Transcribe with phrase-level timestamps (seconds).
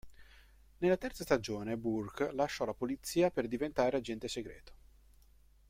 [0.79, 4.73] Nella terza stagione Burke lascia la polizia per diventare agente segreto.